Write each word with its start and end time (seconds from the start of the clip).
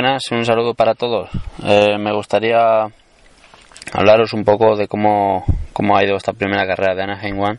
buenas, 0.00 0.30
un 0.30 0.44
saludo 0.44 0.74
para 0.74 0.94
todos. 0.94 1.28
Eh, 1.64 1.98
me 1.98 2.12
gustaría 2.12 2.86
hablaros 3.92 4.32
un 4.32 4.44
poco 4.44 4.76
de 4.76 4.86
cómo, 4.86 5.44
cómo 5.72 5.96
ha 5.96 6.04
ido 6.04 6.16
esta 6.16 6.32
primera 6.34 6.68
carrera 6.68 6.94
de 6.94 7.02
Anaheim 7.02 7.36
One. 7.40 7.58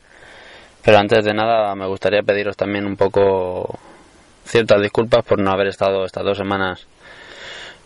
Pero 0.82 1.00
antes 1.00 1.26
de 1.26 1.34
nada 1.34 1.76
me 1.76 1.86
gustaría 1.86 2.22
pediros 2.22 2.56
también 2.56 2.86
un 2.86 2.96
poco 2.96 3.78
ciertas 4.46 4.82
disculpas 4.82 5.26
por 5.26 5.38
no 5.38 5.52
haber 5.52 5.68
estado 5.68 6.06
estas 6.06 6.24
dos 6.24 6.38
semanas 6.38 6.88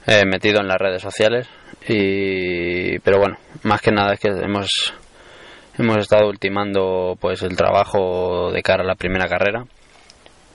eh, 0.06 0.24
metido 0.24 0.62
en 0.62 0.68
las 0.68 0.78
redes 0.78 1.02
sociales. 1.02 1.48
Y, 1.88 3.00
pero 3.00 3.18
bueno, 3.18 3.38
más 3.64 3.82
que 3.82 3.92
nada 3.92 4.14
es 4.14 4.20
que 4.20 4.28
hemos, 4.28 4.94
hemos 5.80 5.98
estado 5.98 6.30
ultimando 6.30 7.18
pues 7.20 7.42
el 7.42 7.58
trabajo 7.58 8.52
de 8.52 8.62
cara 8.62 8.84
a 8.84 8.88
la 8.88 8.94
primera 8.94 9.28
carrera. 9.28 9.66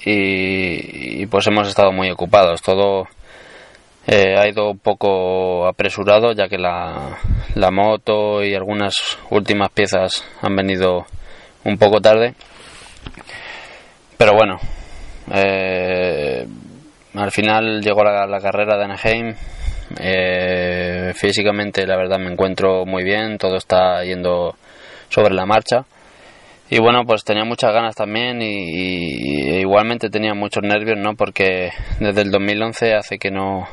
Y, 0.05 1.23
y 1.23 1.27
pues 1.27 1.49
hemos 1.49 1.67
estado 1.67 1.91
muy 1.91 2.09
ocupados. 2.13 2.63
Todo 2.63 3.09
eh, 4.11 4.37
ha 4.39 4.49
ido 4.49 4.71
un 4.71 4.79
poco 4.79 5.67
apresurado 5.67 6.33
ya 6.33 6.49
que 6.49 6.57
la, 6.57 7.19
la 7.55 7.71
moto 7.71 8.43
y 8.43 8.55
algunas 8.55 9.19
últimas 9.29 9.69
piezas 9.71 10.25
han 10.41 10.57
venido 10.57 11.05
un 11.65 11.77
poco 11.77 12.01
tarde. 12.01 12.35
Pero 14.17 14.33
bueno, 14.33 14.59
eh, 15.35 16.47
al 17.15 17.31
final 17.31 17.83
llegó 17.83 18.03
la, 18.03 18.27
la 18.27 18.41
carrera 18.41 18.79
de 18.79 18.85
Anaheim. 18.85 19.35
Eh, 20.01 21.13
físicamente 21.15 21.87
la 21.87 21.97
verdad 21.97 22.19
me 22.19 22.33
encuentro 22.33 22.87
muy 22.87 23.05
bien, 23.05 23.37
todo 23.37 23.57
está 23.57 24.03
yendo 24.05 24.57
sobre 25.11 25.35
la 25.35 25.45
marcha. 25.45 25.85
Y 26.71 26.79
bueno, 26.81 27.05
pues 27.07 27.25
tenía 27.25 27.45
muchas 27.45 27.73
ganas 27.73 27.95
también 27.95 28.43
y, 28.43 29.59
igualmente 29.61 30.11
tenía 30.11 30.35
muchos 30.35 30.63
nervios, 30.63 30.99
¿no? 30.99 31.15
Porque 31.15 31.71
desde 31.99 32.23
el 32.23 32.31
2011 32.31 32.95
hace 32.95 33.19
que 33.19 33.31
no 33.31 33.69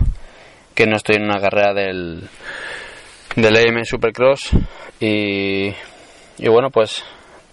que 0.75 0.85
no 0.85 0.97
estoy 0.97 1.15
en 1.15 1.23
una 1.23 1.39
carrera 1.39 1.73
del, 1.73 2.21
del 3.35 3.85
Supercross 3.85 4.51
y, 4.99 5.73
y 6.37 6.47
bueno 6.49 6.69
pues 6.69 7.03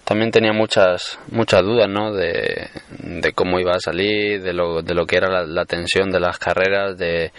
también 0.05 0.31
tenía 0.31 0.53
muchas 0.53 1.19
muchas 1.31 1.63
dudas 1.63 1.89
¿no? 1.89 2.13
de, 2.13 2.69
de 2.99 3.33
cómo 3.33 3.61
iba 3.61 3.73
a 3.73 3.81
salir 3.81 4.43
de 4.43 4.53
lo, 4.53 4.83
de 4.83 4.95
lo 4.95 5.07
que 5.07 5.17
era 5.17 5.31
la, 5.31 5.45
la 5.45 5.65
tensión 5.65 6.11
de 6.11 6.21
las 6.21 6.39
carreras 6.39 6.99
de, 6.99 7.33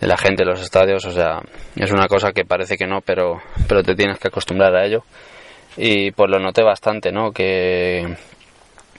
de 0.00 0.06
la 0.06 0.16
gente 0.16 0.42
en 0.42 0.48
los 0.48 0.60
estadios 0.60 1.04
o 1.04 1.12
sea 1.12 1.40
es 1.76 1.92
una 1.92 2.08
cosa 2.08 2.32
que 2.32 2.44
parece 2.44 2.76
que 2.76 2.86
no 2.86 3.00
pero 3.02 3.40
pero 3.68 3.82
te 3.82 3.94
tienes 3.94 4.18
que 4.18 4.28
acostumbrar 4.28 4.74
a 4.74 4.86
ello 4.86 5.04
y 5.76 6.10
pues 6.12 6.30
lo 6.30 6.38
noté 6.38 6.62
bastante 6.62 7.12
no 7.12 7.30
que 7.30 8.16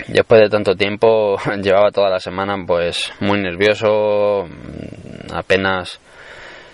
después 0.07 0.41
de 0.41 0.49
tanto 0.49 0.75
tiempo 0.75 1.37
llevaba 1.61 1.91
toda 1.91 2.09
la 2.09 2.19
semana 2.19 2.55
pues 2.65 3.11
muy 3.19 3.39
nervioso 3.41 4.47
apenas 5.33 5.99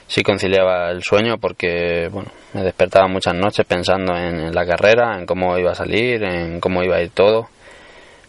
sí 0.07 0.23
conciliaba 0.23 0.89
el 0.89 1.03
sueño 1.03 1.37
porque 1.37 2.07
bueno, 2.11 2.31
me 2.53 2.63
despertaba 2.63 3.07
muchas 3.07 3.35
noches 3.35 3.65
pensando 3.65 4.15
en, 4.15 4.53
la 4.55 4.65
carrera, 4.65 5.17
en 5.19 5.25
cómo 5.25 5.57
iba 5.57 5.71
a 5.71 5.75
salir, 5.75 6.23
en 6.23 6.59
cómo 6.59 6.81
iba 6.83 6.95
a 6.95 7.01
ir 7.01 7.11
todo. 7.11 7.49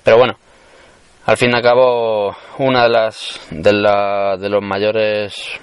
Pero 0.03 0.19
bueno, 0.19 0.37
al 1.27 1.37
fin 1.37 1.51
y 1.53 1.57
al 1.57 1.63
cabo, 1.63 2.37
una 2.59 2.85
de 2.85 2.89
las 2.89 3.41
de, 3.51 3.73
la, 3.73 4.37
de 4.39 4.49
los 4.49 4.63
mayores 4.63 5.61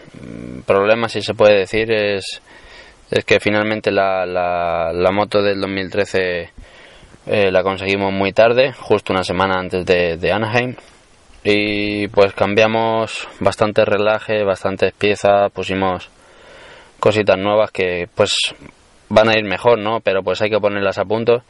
problemas, 0.66 1.11
si 1.11 1.21
se 1.21 1.33
puede 1.33 1.59
decir, 1.59 1.91
es, 1.91 2.41
es 3.11 3.25
que 3.25 3.39
finalmente 3.39 3.91
la, 3.91 4.25
la, 4.25 4.91
la 4.93 5.11
moto 5.11 5.41
del 5.41 5.59
2013 5.59 6.49
eh, 7.27 7.52
la 7.52 7.63
conseguimos 7.63 8.13
muy 8.13 8.31
tarde, 8.31 8.71
justo 8.73 9.11
una 9.11 9.23
semana 9.23 9.55
antes 9.59 9.86
de, 9.86 10.17
de 10.17 10.31
Anaheim 10.31 10.75
y 11.47 12.07
pues 12.07 12.33
cambiamos 12.33 13.27
bastante 13.39 13.85
relaje, 13.85 14.43
bastantes 14.43 14.93
piezas, 14.93 15.52
pusimos 15.52 16.09
cositas 16.99 17.37
nuevas 17.37 17.69
que 17.69 18.09
pues 18.15 18.33
van 19.09 19.29
a 19.29 19.37
ir 19.37 19.45
mejor, 19.45 19.77
¿no? 19.77 19.99
Pero 19.99 20.23
pues 20.23 20.42
hay 20.42 20.49
que 20.49 20.59
ponerlas 20.59 20.97
a 20.97 21.05
punto. 21.05 21.43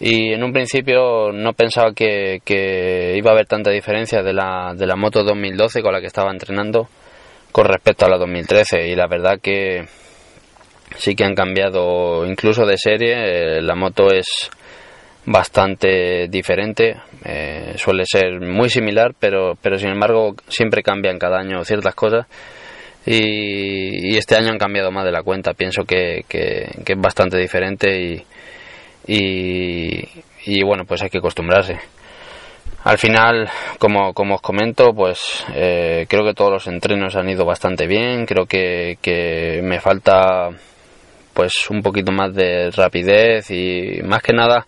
Y 0.00 0.32
en 0.32 0.42
un 0.42 0.52
principio 0.52 1.30
no 1.32 1.52
pensaba 1.52 1.92
que, 1.92 2.40
que 2.44 3.14
iba 3.16 3.30
a 3.30 3.34
haber 3.34 3.46
tanta 3.46 3.70
diferencia 3.70 4.24
de 4.24 4.32
la, 4.32 4.74
de 4.76 4.86
la 4.88 4.96
moto 4.96 5.22
2012 5.22 5.82
con 5.82 5.92
la 5.92 6.00
que 6.00 6.08
estaba 6.08 6.32
entrenando 6.32 6.88
con 7.52 7.64
respecto 7.66 8.06
a 8.06 8.08
la 8.08 8.18
2013 8.18 8.88
y 8.88 8.96
la 8.96 9.06
verdad 9.06 9.38
que 9.40 9.86
sí 10.96 11.14
que 11.14 11.24
han 11.24 11.34
cambiado 11.36 12.26
incluso 12.26 12.66
de 12.66 12.76
serie, 12.76 13.62
la 13.62 13.76
moto 13.76 14.08
es 14.12 14.50
bastante 15.30 16.26
diferente, 16.28 16.96
eh, 17.22 17.74
suele 17.76 18.04
ser 18.06 18.40
muy 18.40 18.70
similar, 18.70 19.14
pero, 19.18 19.58
pero 19.60 19.76
sin 19.76 19.90
embargo 19.90 20.34
siempre 20.48 20.82
cambian 20.82 21.18
cada 21.18 21.38
año 21.38 21.62
ciertas 21.64 21.94
cosas 21.94 22.26
y, 23.04 24.16
este 24.16 24.36
año 24.36 24.50
han 24.50 24.58
cambiado 24.58 24.90
más 24.90 25.04
de 25.04 25.12
la 25.12 25.22
cuenta, 25.22 25.52
pienso 25.52 25.84
que, 25.84 26.24
que, 26.28 26.70
es 26.86 26.98
bastante 26.98 27.36
diferente 27.36 28.00
y, 28.00 28.24
y, 29.06 30.08
y, 30.46 30.62
bueno, 30.64 30.84
pues 30.86 31.02
hay 31.02 31.10
que 31.10 31.18
acostumbrarse. 31.18 31.78
Al 32.84 32.96
final, 32.96 33.50
como, 33.78 34.14
como 34.14 34.36
os 34.36 34.40
comento, 34.40 34.94
pues 34.94 35.44
eh, 35.54 36.06
creo 36.08 36.24
que 36.24 36.34
todos 36.34 36.52
los 36.52 36.66
entrenos 36.68 37.16
han 37.16 37.28
ido 37.28 37.44
bastante 37.44 37.86
bien, 37.86 38.24
creo 38.24 38.46
que, 38.46 38.96
que 39.02 39.60
me 39.62 39.78
falta 39.78 40.48
pues 41.34 41.68
un 41.70 41.82
poquito 41.82 42.12
más 42.12 42.34
de 42.34 42.70
rapidez 42.70 43.50
y 43.50 44.00
más 44.02 44.22
que 44.22 44.32
nada 44.32 44.66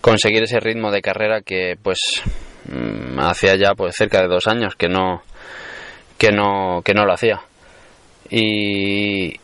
conseguir 0.00 0.42
ese 0.42 0.60
ritmo 0.60 0.90
de 0.90 1.02
carrera 1.02 1.40
que 1.40 1.76
pues 1.82 2.22
mm, 2.68 3.18
hacía 3.20 3.56
ya 3.56 3.74
pues 3.74 3.96
cerca 3.96 4.22
de 4.22 4.28
dos 4.28 4.46
años 4.46 4.74
que 4.76 4.88
no 4.88 5.22
que 6.18 6.30
no 6.32 6.82
que 6.84 6.94
no 6.94 7.04
lo 7.04 7.12
hacía. 7.12 7.42
Y 8.30 9.40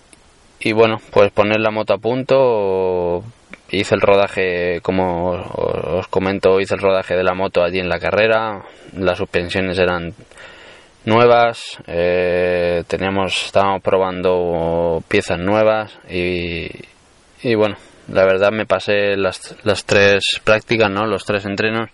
y 0.61 0.73
bueno 0.73 0.99
pues 1.11 1.31
poner 1.33 1.61
la 1.61 1.71
moto 1.71 1.95
a 1.95 1.99
punto 1.99 3.25
hice 3.71 3.95
el 3.95 4.01
rodaje 4.01 4.81
como 4.83 5.31
os 5.31 6.07
comento 6.09 6.61
hice 6.61 6.75
el 6.75 6.81
rodaje 6.81 7.17
de 7.17 7.25
la 7.25 7.35
moto 7.35 7.63
allí 7.63 7.79
en 7.79 7.89
la 7.89 7.99
carrera. 7.99 8.65
Las 8.97 9.19
suspensiones 9.19 9.79
eran 9.79 10.15
nuevas 11.05 11.79
eh, 11.87 12.85
teníamos 12.87 13.47
estábamos 13.47 13.83
probando 13.83 15.03
piezas 15.09 15.39
nuevas 15.39 15.99
y, 16.09 16.69
y 17.43 17.55
bueno 17.57 17.77
la 18.09 18.25
verdad 18.25 18.51
me 18.51 18.67
pasé 18.67 19.17
las, 19.17 19.57
las 19.65 19.85
tres 19.85 20.41
prácticas, 20.45 20.91
¿no? 20.91 21.07
Los 21.07 21.25
tres 21.25 21.45
entrenos, 21.45 21.91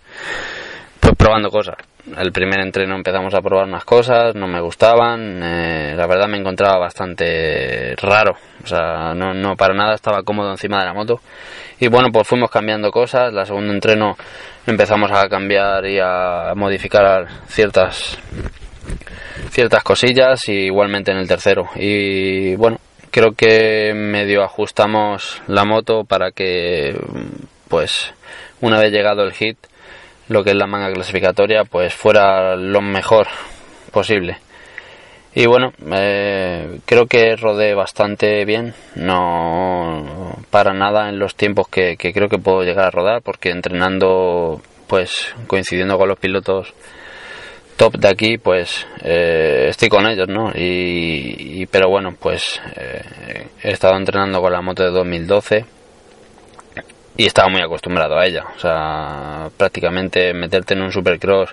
pues 0.99 1.15
probando 1.15 1.49
cosas. 1.49 1.75
El 2.17 2.31
primer 2.31 2.59
entreno 2.61 2.95
empezamos 2.95 3.33
a 3.35 3.41
probar 3.41 3.67
unas 3.67 3.83
cosas, 3.83 4.33
no 4.33 4.47
me 4.47 4.61
gustaban, 4.61 5.43
eh, 5.43 5.93
la 5.95 6.07
verdad 6.07 6.27
me 6.27 6.37
encontraba 6.37 6.79
bastante 6.79 7.95
raro, 7.97 8.35
o 8.63 8.67
sea, 8.67 9.13
no, 9.13 9.33
no 9.33 9.55
para 9.55 9.75
nada 9.75 9.93
estaba 9.93 10.23
cómodo 10.23 10.49
encima 10.49 10.79
de 10.79 10.85
la 10.85 10.93
moto. 10.93 11.19
Y 11.79 11.87
bueno, 11.87 12.09
pues 12.11 12.27
fuimos 12.27 12.49
cambiando 12.49 12.89
cosas, 12.89 13.31
la 13.31 13.45
segundo 13.45 13.73
entreno 13.73 14.17
empezamos 14.65 15.11
a 15.11 15.27
cambiar 15.29 15.85
y 15.85 15.99
a 15.99 16.53
modificar 16.55 17.27
ciertas 17.47 18.17
ciertas 19.49 19.83
cosillas 19.83 20.47
y 20.47 20.65
igualmente 20.65 21.11
en 21.11 21.17
el 21.17 21.27
tercero. 21.27 21.69
Y 21.75 22.55
bueno, 22.55 22.77
creo 23.11 23.33
que 23.33 23.93
medio 23.93 24.43
ajustamos 24.43 25.41
la 25.47 25.65
moto 25.65 26.03
para 26.03 26.31
que 26.31 26.95
pues 27.67 28.13
una 28.61 28.79
vez 28.79 28.91
llegado 28.91 29.23
el 29.23 29.33
hit 29.33 29.57
lo 30.27 30.43
que 30.43 30.51
es 30.51 30.55
la 30.55 30.67
manga 30.67 30.93
clasificatoria 30.93 31.63
pues 31.63 31.93
fuera 31.93 32.55
lo 32.55 32.81
mejor 32.81 33.27
posible. 33.91 34.37
Y 35.33 35.45
bueno 35.45 35.73
eh, 35.91 36.79
creo 36.85 37.05
que 37.07 37.35
rodé 37.35 37.73
bastante 37.73 38.45
bien. 38.45 38.73
No 38.95 40.35
para 40.49 40.73
nada 40.73 41.09
en 41.09 41.19
los 41.19 41.35
tiempos 41.35 41.67
que, 41.67 41.97
que 41.97 42.13
creo 42.13 42.29
que 42.29 42.37
puedo 42.37 42.63
llegar 42.63 42.85
a 42.85 42.91
rodar 42.91 43.21
porque 43.21 43.49
entrenando 43.49 44.61
pues 44.87 45.33
coincidiendo 45.47 45.97
con 45.97 46.09
los 46.09 46.19
pilotos 46.19 46.73
top 47.79 47.95
de 47.97 48.09
aquí, 48.09 48.37
pues 48.37 48.85
eh, 49.01 49.67
estoy 49.69 49.87
con 49.87 50.05
ellos, 50.05 50.27
¿no? 50.27 50.51
Y, 50.53 51.65
pero 51.67 51.87
bueno, 51.89 52.13
pues 52.19 52.61
eh, 52.75 53.47
he 53.63 53.71
estado 53.71 53.95
entrenando 53.95 54.41
con 54.41 54.51
la 54.51 54.61
moto 54.61 54.83
de 54.83 54.91
2012 54.91 55.65
y 57.15 57.25
estaba 57.25 57.47
muy 57.47 57.61
acostumbrado 57.61 58.19
a 58.19 58.25
ella. 58.25 58.43
O 58.53 58.59
sea, 58.59 59.49
prácticamente 59.55 60.33
meterte 60.33 60.73
en 60.73 60.81
un 60.81 60.91
supercross 60.91 61.51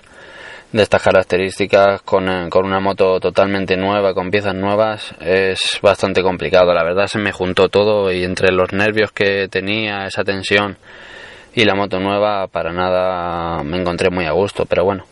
de 0.73 0.83
estas 0.83 1.01
características 1.01 2.01
con, 2.01 2.27
eh, 2.27 2.49
con 2.49 2.65
una 2.65 2.81
moto 2.81 3.21
totalmente 3.21 3.77
nueva, 3.77 4.13
con 4.13 4.29
piezas 4.29 4.53
nuevas, 4.53 5.15
es 5.21 5.79
bastante 5.81 6.21
complicado. 6.21 6.73
La 6.73 6.83
verdad 6.83 7.07
se 7.07 7.19
me 7.19 7.31
juntó 7.31 7.69
todo 7.69 8.11
y 8.11 8.25
entre 8.25 8.51
los 8.51 8.73
nervios 8.73 9.13
que 9.13 9.47
tenía, 9.47 10.05
esa 10.05 10.25
tensión 10.25 10.77
y 11.55 11.63
la 11.63 11.73
moto 11.73 12.01
nueva, 12.01 12.47
para 12.47 12.73
nada 12.73 13.63
me 13.63 13.77
encontré 13.77 14.09
muy 14.09 14.25
a 14.25 14.31
gusto. 14.31 14.65
Pero 14.65 14.83
bueno, 14.83 15.05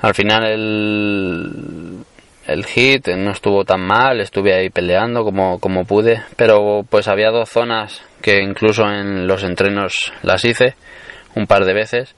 al 0.00 0.14
final 0.14 0.44
el, 0.44 2.04
el 2.46 2.64
hit 2.64 3.08
no 3.08 3.32
estuvo 3.32 3.64
tan 3.64 3.80
mal, 3.80 4.20
estuve 4.20 4.54
ahí 4.54 4.70
peleando 4.70 5.24
como, 5.24 5.58
como 5.58 5.84
pude, 5.84 6.22
pero 6.36 6.84
pues 6.88 7.08
había 7.08 7.30
dos 7.30 7.48
zonas 7.48 8.02
que 8.22 8.42
incluso 8.42 8.84
en 8.90 9.26
los 9.26 9.42
entrenos 9.42 10.12
las 10.22 10.44
hice 10.44 10.74
un 11.34 11.46
par 11.46 11.64
de 11.64 11.74
veces, 11.74 12.14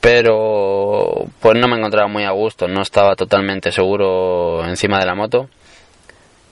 pero 0.00 1.26
pues 1.40 1.58
no 1.58 1.68
me 1.68 1.76
encontraba 1.76 2.08
muy 2.08 2.24
a 2.24 2.30
gusto, 2.30 2.68
no 2.68 2.82
estaba 2.82 3.16
totalmente 3.16 3.72
seguro 3.72 4.64
encima 4.66 4.98
de 4.98 5.06
la 5.06 5.14
moto 5.14 5.48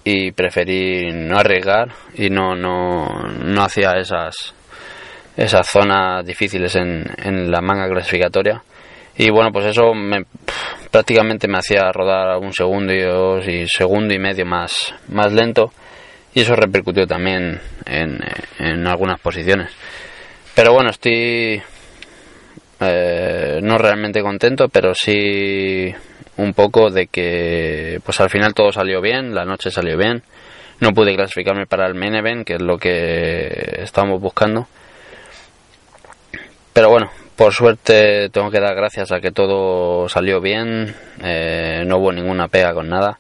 y 0.03 0.33
preferí 0.33 1.13
no 1.13 1.39
arriesgar 1.39 1.93
y 2.15 2.29
no, 2.29 2.55
no, 2.55 3.07
no 3.07 3.63
hacía 3.63 3.93
esas, 3.93 4.55
esas 5.37 5.69
zonas 5.69 6.27
difíciles 6.27 6.75
en, 6.77 7.05
en 7.19 7.51
la 7.51 7.61
manga 7.61 7.89
clasificatoria. 7.89 8.63
Y 9.17 9.31
bueno, 9.31 9.51
pues 9.53 9.67
eso 9.67 9.95
me, 9.95 10.25
prácticamente 10.91 11.47
me 11.49 11.59
hacía 11.59 11.93
rodar 11.93 12.39
un 12.39 12.53
segundo 12.53 12.93
y, 12.93 13.03
dos 13.03 13.47
y 13.47 13.67
segundo 13.69 14.13
y 14.13 14.19
medio 14.19 14.45
más, 14.45 14.95
más 15.09 15.33
lento 15.33 15.73
y 16.35 16.41
eso 16.41 16.57
repercutió 16.57 17.07
también 17.07 17.61
en, 17.87 18.19
en 18.59 18.87
algunas 18.87 19.21
posiciones. 19.21 19.71
Pero 20.55 20.73
bueno, 20.73 20.91
estoy 20.91 21.63
eh, 22.81 23.61
no 23.63 23.79
realmente 23.79 24.21
contento, 24.21 24.69
pero 24.69 24.95
sí 24.95 25.93
un 26.37 26.53
poco 26.55 26.91
de 26.91 27.07
que 27.07 28.01
pues 28.05 28.21
al 28.21 28.31
final 28.31 28.53
todo 28.53 28.73
salió 28.73 29.01
bien, 29.01 29.35
la 29.35 29.45
noche 29.45 29.71
salió 29.71 29.97
bien. 29.97 30.23
No 30.81 30.91
pude 30.91 31.15
clasificarme 31.15 31.67
para 31.67 31.87
el 31.87 31.95
main 31.95 32.17
event, 32.17 32.45
que 32.45 32.55
es 32.55 32.63
lo 32.63 32.79
que 32.79 33.79
estábamos 33.79 34.21
buscando. 34.21 34.67
Pero 36.73 36.91
bueno, 36.91 37.11
por 37.37 37.53
suerte 37.53 38.29
tengo 38.31 38.51
que 38.51 38.61
dar 38.61 38.75
gracias 38.75 39.13
a 39.13 39.21
que 39.21 39.31
todo 39.31 40.09
salió 40.09 40.41
bien, 40.41 40.95
eh, 41.23 41.85
no 41.87 41.99
hubo 41.99 42.13
ninguna 42.13 42.49
pega 42.49 42.75
con 42.75 42.89
nada. 42.89 43.19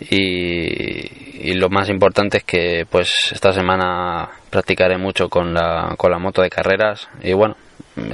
Y, 0.00 1.50
y, 1.50 1.54
lo 1.54 1.68
más 1.68 1.90
importante 1.90 2.38
es 2.38 2.44
que 2.44 2.86
pues 2.88 3.32
esta 3.32 3.52
semana 3.52 4.30
practicaré 4.48 4.96
mucho 4.96 5.28
con 5.28 5.52
la, 5.52 5.94
con 5.98 6.10
la 6.10 6.18
moto 6.18 6.40
de 6.40 6.48
carreras 6.48 7.06
y 7.22 7.34
bueno, 7.34 7.56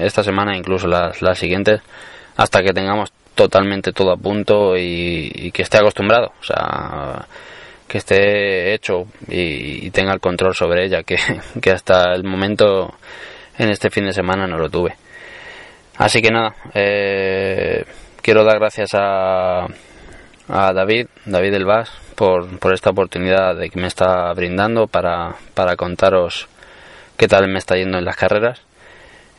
esta 0.00 0.24
semana 0.24 0.56
incluso 0.56 0.88
las, 0.88 1.22
las 1.22 1.38
siguientes 1.38 1.80
hasta 2.36 2.62
que 2.62 2.72
tengamos 2.72 3.12
totalmente 3.36 3.92
todo 3.92 4.12
a 4.12 4.16
punto 4.16 4.76
y, 4.76 5.50
que 5.52 5.62
esté 5.62 5.78
acostumbrado, 5.78 6.32
o 6.40 6.42
sea, 6.42 7.26
que 7.86 7.98
esté 7.98 8.74
hecho 8.74 9.06
y, 9.28 9.90
tenga 9.90 10.12
el 10.12 10.20
control 10.20 10.54
sobre 10.54 10.86
ella, 10.86 11.02
que, 11.04 11.16
que, 11.62 11.70
hasta 11.70 12.12
el 12.14 12.24
momento 12.24 12.94
en 13.58 13.68
este 13.70 13.90
fin 13.90 14.06
de 14.06 14.12
semana 14.12 14.46
no 14.46 14.58
lo 14.58 14.68
tuve. 14.68 14.96
Así 15.98 16.20
que 16.20 16.30
nada, 16.30 16.54
eh, 16.74 17.84
quiero 18.22 18.44
dar 18.44 18.58
gracias 18.58 18.90
a, 18.94 19.66
a 20.48 20.72
David, 20.72 21.06
David 21.24 21.52
del 21.52 21.64
Vaz, 21.64 21.90
por, 22.14 22.58
por 22.58 22.74
esta 22.74 22.90
oportunidad 22.90 23.56
de 23.56 23.70
que 23.70 23.80
me 23.80 23.86
está 23.86 24.32
brindando 24.34 24.86
para, 24.86 25.36
para 25.54 25.76
contaros 25.76 26.48
qué 27.16 27.28
tal 27.28 27.48
me 27.48 27.58
está 27.58 27.76
yendo 27.76 27.98
en 27.98 28.04
las 28.04 28.16
carreras. 28.16 28.60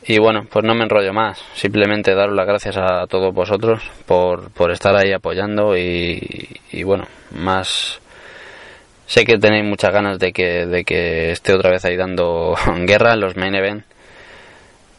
Y 0.06 0.20
bueno, 0.20 0.48
pues 0.50 0.64
no 0.64 0.74
me 0.74 0.84
enrollo 0.84 1.12
más, 1.12 1.44
simplemente 1.54 2.16
daros 2.16 2.36
las 2.36 2.48
gracias 2.48 2.78
a 2.78 3.08
todos 3.08 3.34
vosotros 3.34 3.84
por, 4.06 4.52
por 4.52 4.72
estar 4.72 4.96
ahí 4.96 5.12
apoyando 5.12 5.76
y, 5.76 6.62
y, 6.72 6.84
bueno, 6.84 7.08
más 7.32 8.00
sé 9.06 9.26
que 9.26 9.38
tenéis 9.38 9.66
muchas 9.66 9.92
ganas 9.92 10.18
de 10.18 10.32
que, 10.32 10.66
de 10.66 10.86
que 10.86 11.32
esté 11.32 11.54
otra 11.54 11.72
vez 11.72 11.84
ahí 11.84 11.98
dando 11.98 12.56
guerra 12.86 13.14
en 13.14 13.20
los 13.20 13.36
main 13.36 13.56
event, 13.56 13.84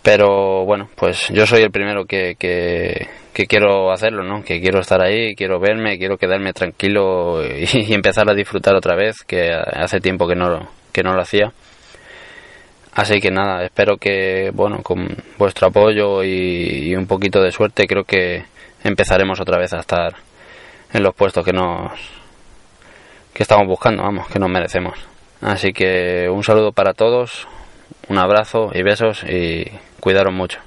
pero 0.03 0.65
bueno, 0.65 0.89
pues 0.95 1.29
yo 1.29 1.47
soy 1.47 1.63
el 1.63 1.71
primero 1.71 2.05
que, 2.05 2.37
que, 2.39 3.47
quiero 3.47 3.93
hacerlo, 3.93 4.25
¿no? 4.25 4.43
Que 4.43 4.61
quiero 4.61 4.81
estar 4.81 5.01
ahí, 5.01 5.35
quiero 5.35 5.61
verme, 5.61 5.99
quiero 5.99 6.17
quedarme 6.17 6.53
tranquilo 6.53 7.43
y, 7.45 7.67
y 7.91 7.95
empezar 7.95 8.29
a 8.31 8.35
disfrutar 8.35 8.75
otra 8.75 8.97
vez, 8.97 9.23
que 9.27 9.51
hace 9.53 10.01
tiempo 10.01 10.27
que 10.27 10.35
no, 10.35 10.69
que 10.93 11.03
no 11.03 11.13
lo 11.15 11.23
hacía. 11.23 11.53
Así 12.99 13.21
que 13.21 13.31
nada, 13.31 13.63
espero 13.65 13.97
que, 13.97 14.51
bueno, 14.53 14.83
con 14.83 15.07
vuestro 15.39 15.69
apoyo 15.69 16.25
y, 16.25 16.97
un 16.97 17.07
poquito 17.07 17.41
de 17.41 17.53
suerte, 17.53 17.87
creo 17.87 18.03
que 18.03 18.45
empezaremos 18.83 19.39
otra 19.39 19.57
vez 19.57 19.73
a 19.73 19.79
estar 19.79 20.17
en 20.93 21.05
los 21.05 21.15
puestos 21.15 21.45
que 21.45 21.53
nos 21.53 21.93
que 23.33 23.45
estamos 23.45 23.69
buscando, 23.69 24.03
vamos, 24.03 24.27
que 24.27 24.41
nos 24.41 24.51
merecemos. 24.51 24.99
Así 25.41 25.73
que 25.73 26.29
un 26.29 26.43
saludo 26.43 26.73
para 26.73 26.93
todos, 26.93 27.47
un 28.09 28.19
abrazo 28.19 28.71
y 28.75 28.83
besos 28.83 29.25
y 29.25 29.71
cuidaros 30.01 30.33
mucho. 30.33 30.61